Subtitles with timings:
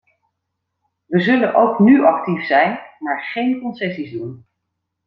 [1.05, 4.45] We zullen ook nu actief zijn, maar geen concessies doen.